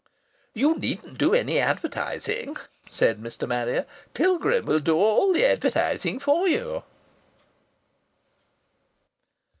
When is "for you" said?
6.19-6.81